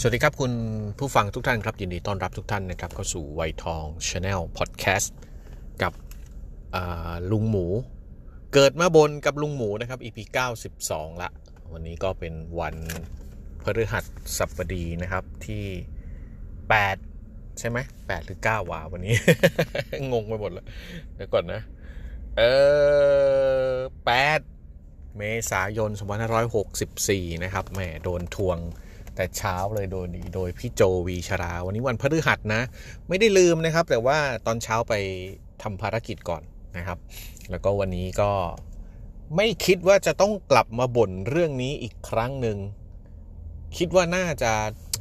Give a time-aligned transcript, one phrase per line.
[0.00, 0.52] สวัสดีครับคุณ
[0.98, 5.16] ผู้ฟังทุกท่านครับ ยินดีต้อนรับทุกท่านนะครับเข้าสู่ไวทองชาแนลพอดแคสต์
[5.82, 5.92] กับ
[7.30, 7.66] ลุงหมู
[8.54, 10.18] เกิดมาบนกับลุงหมูนะครับ EP
[10.74, 11.28] 92 ละ
[11.72, 12.76] วันนี้ก็เป็นวัน
[13.62, 14.00] พฤหั
[14.38, 15.64] สบดีนะครับที่
[16.80, 19.14] 8 ใช่ไหม8หรือ 9วะวันนี้
[20.12, 20.66] งงไปหมดเลย
[21.14, 21.60] เดี๋ยวก่อนนะ
[22.38, 22.42] เอ
[23.70, 23.74] อ
[24.44, 25.90] 8เมษายน
[26.66, 28.58] 2564 นะครับแหมโดนทวง
[29.16, 32.62] แต่เช้าเลยโดยโดยพี่โจวีชรา วันนี้วันพฤหัสนะ
[33.08, 34.94] ไม่ได้ลืมนะครับ แต่ว่าตอนเช้าไป
[35.62, 36.42] ทำภารกิจก่อน
[36.76, 36.98] นะครับ
[37.50, 38.30] แล้วก็วันนี้ก็
[39.36, 42.58] ไม่คิดว่าจะต้องกลับมาบ่นเรื่องนี้อีกครั้งหนึ่ง
[43.76, 44.52] คิดว่าน่าจะ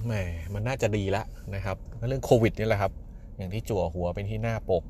[0.06, 0.14] แหม
[0.54, 1.26] มันน่าจะดีแล้ว
[1.56, 2.92] นะครับ เรื่องโควิดนี่แหละครับ
[3.38, 4.84] อย่างที่จั่วหัวเป็นที่หน้าปก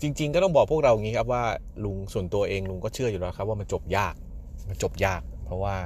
[0.00, 1.44] จริง ๆ ก็ต้องบอกพวกเราอย่างนี้ครับว่า
[1.84, 4.14] ลุงส่วนตัวเองลุงก็เชื่ออยู่แล้วครับ ว่ามันจบยาก
[4.68, 5.76] มันจบยาก เพราะว่า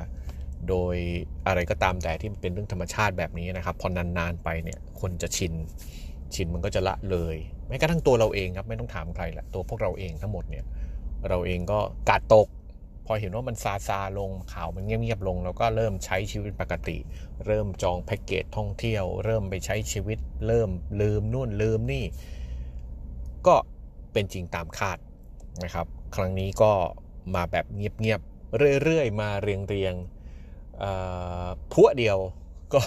[0.68, 0.96] โดย
[1.46, 5.52] อะไรก็ตามแต่ที่มันเป็นเรื่องธรรมชาติแบบนี้นะครับ พอนานๆไปเนี่ยคนจะชิน
[6.34, 7.36] ชินมันก็จะละเลย
[7.68, 10.64] แม้กระทั่งตัวเราเองครับไม่ต้องถามใครละตัวพวกเราเองทั้งหมดเนี่ย
[11.28, 12.48] เราเองก็กาดตก
[13.06, 16.96] พอเห็นว่ามันซาซาลงข่าวมันเงียบๆลง แล้วก็เริ่มใช้ชีวิตปกติ
[17.46, 22.04] เริ่มจองแพ็กเกจท่องเที่ยว เริ่มไปใช้ชีวิต เริ่มลืมนู่นลืมนี่
[23.46, 23.56] ก็
[24.12, 24.98] เป็นจริงตามคาด
[25.64, 26.72] นะครับ ครั้งนี้ก็
[27.34, 30.21] มาแบบเงียบๆเรื่อยๆ มาเรียงๆ
[31.72, 32.18] พัวเดียว
[32.74, 32.82] ก็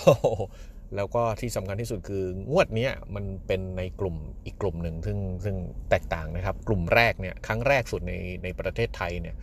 [0.96, 5.56] แล้วก็ที่สำคัญที่สุดคืองวดนี้มันเป็นในกลุ่มอีกกลุ่มหนึ่งซึ่งซึ่ง
[5.90, 9.36] แตกต่างนะครับ กลุ่มแรกเนี่ยครั้งแรกสุดในในประเทศไทยเนี่ย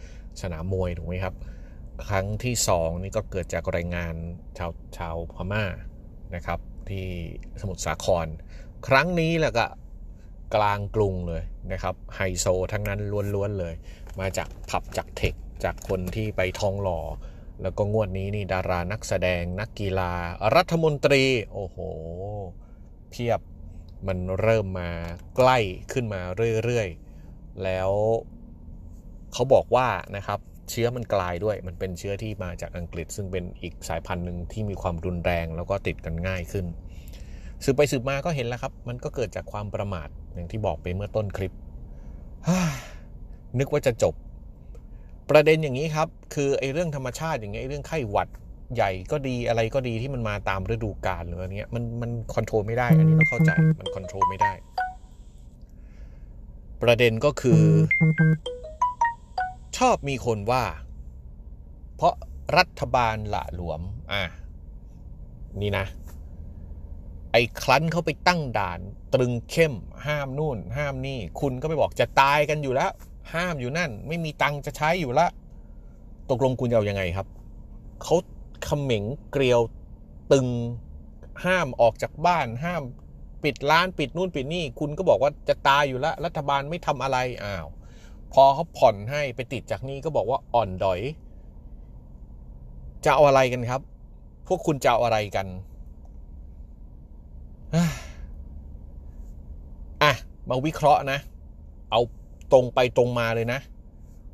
[0.42, 1.34] สนามมวยถูกไหมครับ
[2.08, 4.14] ครั้งที่สองนี่ก็เกิดจากรายงาน
[4.58, 5.64] ชาวชาวพม่า
[6.34, 7.06] นะครับ ที่
[7.60, 8.26] สมุทรสาคร
[8.88, 9.66] ครั้งนี้แหละก็
[10.54, 13.00] กลางกรุงเลยนะครับไฮโซทั้งนั้น
[13.34, 13.74] ล้วนๆเลย
[14.20, 15.34] มาจากผับจากเทค
[15.64, 17.00] จากคนที่ไปทองหล่อ
[17.62, 20.12] แล้วก็งวดนี้นี่ดารานักแสดงนักกีฬา
[20.54, 21.76] รัฐมนตรี โอ้โห
[23.10, 23.40] เพียบ
[24.06, 24.90] มันเริ่มมา
[25.36, 25.58] ใกล้
[25.92, 26.20] ขึ้นมา
[26.64, 27.90] เรื่อยๆ แล้ว
[29.32, 30.38] เขาบอกว่านะครับ
[30.70, 36.66] เชื้อมันกลายด้วย มันเป็นเชื้อที่มาจากอังกฤษ ซึ่งเป็นอีกสายพันธุ์หนึ่งที่มีความรุนแรงแล้วก็ติดกันง่ายขึ้น
[37.64, 41.52] สืบไปสืบมาก็เห็นแล้วครับ มันก็เกิดจากความประมาทอย่างที่บอกไปเมื่อต้นคลิป
[43.58, 44.14] นึกว่าจะจบ
[45.32, 48.28] ประเด็นอย่างนี้ครับ คือไอ้เรื่องธรรมชาติอย่างเงี้ยเรื่องไข้หวัด
[48.74, 53.50] ใหญ่ก็ดีอะไรก็ดีที่มันมาตามฤดูกาลหรืออะไรเงี้ยมันมันคอนโทรลไม่ได้ อันนี้ต้องเข้าใจ
[53.80, 54.52] มันคอนโทรลไม่ได้
[56.82, 57.62] ประเด็นก็คือ
[59.78, 60.64] ชอบมีคนว่า
[61.96, 62.14] เพราะ
[62.58, 63.80] รัฐบาลหละหลวม
[64.12, 64.22] อะ
[65.60, 65.86] นี่นะ
[67.32, 68.80] ไอ้คลั้นเขาไปตั้งด่าน
[69.14, 69.74] ตรึงเข้ม
[70.06, 72.90] ห้ามนู่น ห้ามนี่ คุณก็ไปบอกจะตายกันอยู่แล้ว
[73.32, 75.26] ห้ามอยู่นั่น ไม่มีตังค์จะใช้อยู่ละ
[76.30, 77.26] ตกลงคุณจะเอายังไงครับ
[78.02, 78.16] เขา
[78.64, 79.60] เขม็งเกลียว
[80.32, 80.46] ตึง
[81.44, 82.82] ห้ามออกจากบ้านห้าม
[83.44, 87.66] ปิดร้านปิดนู่นปิดนี่ คุณก็บอกว่าจะตายอยู่ล้วรัฐบาลไม่ทำอะไรอ้าว
[88.32, 91.00] พอเขาผ่อนให้ไปติดจากนี้ก็บอกว่าอ่อนดอย
[93.04, 93.80] จะเอาอะไรกันครับ
[94.46, 95.46] พวกคุณจะเอาอะไรกัน
[97.74, 100.12] อะ
[100.48, 101.18] มาวิเคราะห์นะ
[101.90, 102.00] เอา
[102.52, 103.60] ตรงไปตรงมาเลยนะ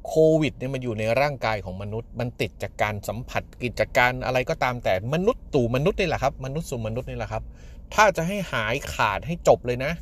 [0.07, 7.43] โควิดเนี่ยมันอยู่ในร่างกายของมนุษย์ มันติดจากการสัมผัสกิจการอะไรก็ตามแต่มนุษย์ตู่มนุษย์นี่แหละครับ มนุษย์สู่มนุษย์นี่แหละครับ
[7.95, 9.93] ถ้าจะให้หายขาดให้จบเลยนะ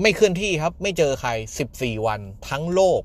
[0.00, 1.30] ไม่เคลื่อนที่ครับ ไม่เจอใคร
[1.68, 3.02] 14 วัน ทั้งโลก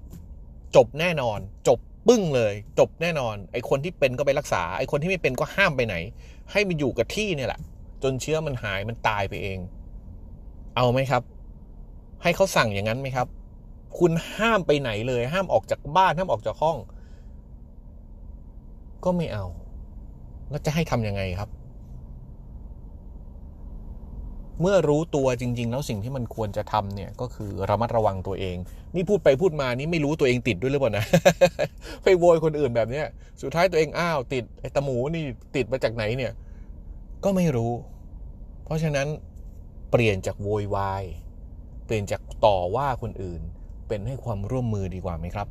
[0.75, 5.95] จบแน่นอน จบปึ้งเลย จบแน่นอน ไอคนที่เป็นก็ไปรักษา ไอคนที่ไม่เป็นก็ห้ามไปไหน
[6.51, 7.59] ให้มันอยู่กับที่เนี่ยแหละ
[8.03, 9.59] จนเชื้อมันหายมันตายไปเอง
[10.75, 11.23] เอาไหมครับ
[12.23, 13.27] ให้เขาสั่งอย่างนั้นไหมครับ
[13.97, 16.77] คุณห้ามไปไหนเลย ห้ามออกจากบ้าน ห้ามออกจากห้อง
[19.03, 19.45] ก็ไม่เอา
[20.49, 21.49] แล้วจะให้ทำยังไงครับ
[24.61, 28.57] เมื่อรู้ตัวจริง ๆ แล้วสิ่งที่มันควรจะทำเนี่ย ก็คือระมัดระวังตัวเอง
[28.95, 31.05] นี่พูดไปพูดมานี่ไม่รู้ตัวเองติดด้วยหรือเปล่านะ
[32.03, 33.05] ไปโวยคนอื่นแบบเนี้ย
[33.41, 35.23] สุดท้ายตัวเองอ้าวติดไอ้ตะหมูนี่
[35.55, 36.31] ติดมาจากไหนเนี่ย
[37.23, 37.71] ก็ไม่รู้
[38.65, 39.07] เพราะฉะนั้น
[39.91, 41.03] เปลี่ยนจากโวยวาย
[41.93, 43.41] ปลี่ยนจากต่อว่าคนอื่น
[43.87, 45.47] เป็นให้ความร่วมมือดีกว่าไหมครับ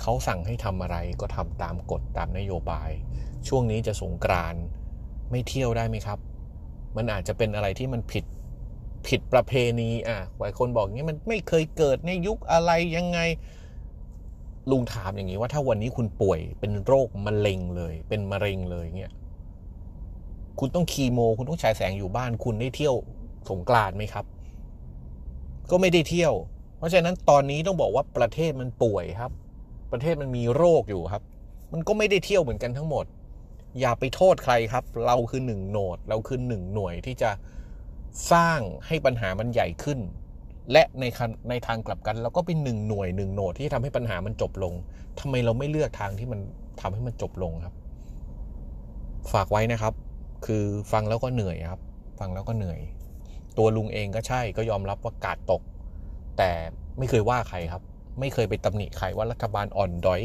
[0.00, 2.90] เขาสั่งให้ทำอะไรก็ทำตามกฎตามนโยบาย
[3.48, 4.54] ช่วงนี้จะสงกราน
[5.30, 6.18] ไม่เที่ยวได้ไหมครับ
[6.96, 8.24] มันอาจจะเป็นอะไรที่มันผิด
[9.08, 13.18] ผิดประเพณีอะหลายคนบอกงี้มันไม่เคยเกิดในยุคอะไรยังไง
[14.70, 19.12] ลุงถามอย่างนี้ว่าถ้าวันนี้คุณป่วยเป็นโรคมะเร็งเลย เป็นมะเร็งเลยเงี้ย
[20.58, 22.94] คุณต้องคีโม คุณต้องฉายแสงอยู่บ้าน คุณได้เที่ยว
[23.50, 24.26] สงกรานต์ไหมครับ
[25.70, 26.34] ก็ไม่ได้เที่ยว
[26.78, 29.32] เพราะฉะนั้นตอนนี้ต้องบอกว่าประเทศมันป่วยครับ
[29.92, 31.22] ประเทศมันมีโรคอยู่ครับ
[31.72, 33.04] มันก็ไม่ได้เที่ยวเหมือนกันทั้งหมด
[33.80, 37.30] อย่าไปโทษใครครับ เราคือหนึ่งโหนด เราคือหนึ่งหน่วยที่จะ
[38.32, 39.98] สร้างให้ปัญหามันใหญ่ขึ้น
[40.72, 41.04] และใน
[41.48, 44.74] ในทางกลับกัน เราก็เป็นหนึ่งหน่วยหนึ่งโหนดที่ทำให้ปัญหามันจบลง
[45.20, 46.40] ทำไมเราไม่เลือกทางที่มัน
[46.80, 47.74] ทำให้มันจบลงครับ
[49.32, 49.94] ฝากไว้นะครับ
[50.46, 51.80] คือฟังแล้วก็เหนื่อยครับ
[52.20, 52.80] ฟังแล้วก็เหนื่อย
[53.60, 55.62] ตัวลุงเองก็ใช่ก็ยอมรับว่ากาดตก
[56.38, 56.50] แต่
[56.98, 57.82] ไม่เคยว่าใครครับ
[58.20, 60.22] ไม่เคยไปตำหนิใครว่ารัฐบาลอ่อนด้อย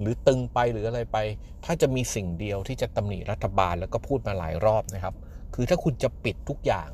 [0.00, 1.18] หรือตึงไปหรืออะไรไป
[1.64, 5.14] ถ้าจะมีสิ่งเดียวที่จะตำหนิรัฐบาลแล้วก็พูดมาหลายรอบนะครับ
[5.54, 6.88] คือถ้าคุณจะปิดทุกอย่าง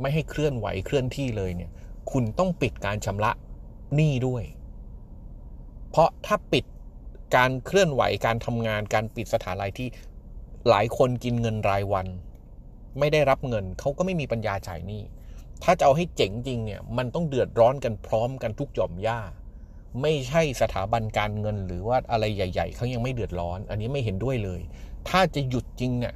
[0.00, 1.70] ไม่ให้เคลื่อนไหวเคลื่อนที่เลยเนี่ย
[2.12, 3.30] คุณต้องปิดการชำระ
[3.94, 4.44] หนี้ด้วย
[5.90, 6.64] เพราะถ้าปิด
[7.36, 9.88] การเคลื่อนไหวการทำงานการปิดสถานรายที่
[10.68, 12.06] หลายคนกินเงินรายวัน
[12.98, 15.02] ไม่ได้รับเงินเขาก็ไม่มีปัญญาจ่ายหนี้
[15.62, 19.20] ถ้าจะเอาให้เจ๋งจริงเนี่ยมันต้องเดือดร้อนกันพร้อมกันทุกหย่อมย่า
[20.02, 24.60] ไม่ใช่สถาบันการเงินหรือว่าอะไรใหญ่ ๆเขายังไม่เดือดร้อน อันนี้ไม่เห็นด้วยเลย
[25.08, 26.14] ถ้าจะหยุดจริงเนี่ย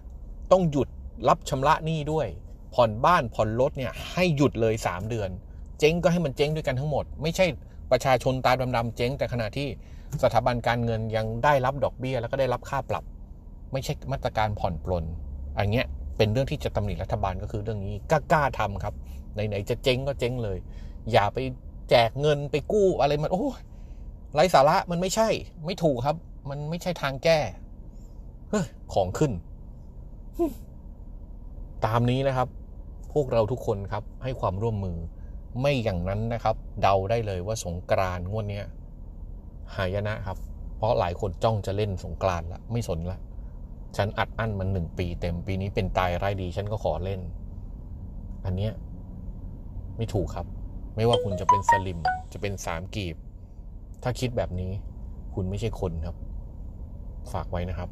[0.52, 0.88] ต้องหยุด
[1.28, 2.26] รับชำระหนี้ด้วย
[2.74, 5.30] ผ่อนบ้านผ่อนรถเนี่ยให้หยุดเลย 3 เดือน
[5.78, 7.46] เจ๊งก็ให้มันเจ๊งด้วยกันทั้งหมด ไม่ใช่
[7.90, 9.68] ประชาชนตาดำๆเจ๊ง แต่ขณะที่
[10.22, 13.04] สถาบันการเงินยังได้รับดอกเบี้ย แล้วก็ได้รับค่าปรับ
[13.72, 15.04] ไม่ใช่มาตรการผ่อนปลน
[15.58, 15.86] อันเนี้ย
[16.16, 18.94] เป็นเรื่องที่จะตำหนิรัฐบาลก็คือเรื่องนี้กล้าๆทำครับ
[19.34, 20.58] ไหนๆจะเจ๊งก็เจ๊งเลย
[21.12, 21.38] อย่าไป
[21.90, 23.46] แจกเงินไปกู้อะไรมันโอ้
[24.34, 25.28] ไรสาระมันไม่ใช่
[25.66, 26.16] ไม่ถูกครับ
[26.50, 27.38] มันไม่ใช่ทางแก้
[28.50, 29.32] เฮ้ยของขึ้น
[31.86, 32.48] ตามนี้นะครับ
[33.12, 34.98] พวกเราทุกคนครับ ให้ความร่วมมือ
[35.60, 38.66] ไม่อย่างนั้นนะครับ เดาได้เลยว่าสงกรานงวดเนี้ย
[39.76, 40.38] หายนะครับ
[40.76, 43.18] เพราะหลายคนจ้องจะเล่นสงกรานละไม่สนละ
[43.96, 47.20] ฉันอัดอั้นมันหนึ่งปีเต็มปีนี้เป็นตายไร้ดี ฉันก็ขอเล่น
[48.44, 48.72] อันเนี้ย
[49.96, 50.46] ไม่ถูกครับ
[50.96, 51.98] ไม่ว่าคุณจะเป็นสลิม
[52.32, 53.16] จะเป็นสามกีบ
[54.02, 54.70] ถ้าคิดแบบนี้
[55.34, 56.16] คุณไม่ใช่คนครับ
[57.32, 57.90] ฝากไว้นะครับ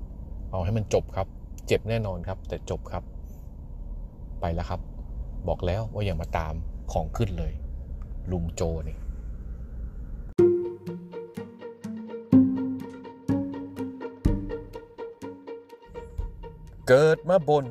[0.50, 1.26] เอาให้มันจบครับ
[1.66, 3.04] เจ็บแน่นอนครับ แต่จบครับ
[4.40, 4.80] ไปแล้วครับ
[5.48, 6.54] บอกแล้วว่าอย่ามาตาม
[6.92, 7.52] ของขึ้นเลย
[8.30, 8.96] ลุงโจนี่
[16.92, 17.66] เกิดมาบน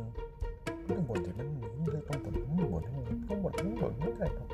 [0.90, 2.84] ต้องบนที่มันหนีเลยต้องบนต้องบน
[3.28, 4.48] ต้องบนต้องบนไม่ได้ครับ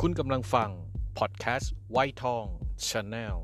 [0.00, 0.70] คุณกำลังฟัง
[1.18, 2.44] พอดแคสต์ไวทอง
[2.88, 3.36] ชาแนล